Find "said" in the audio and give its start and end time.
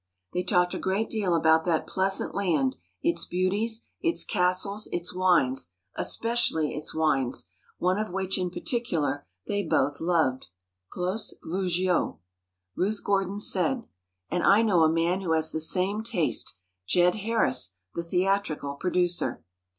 13.39-13.83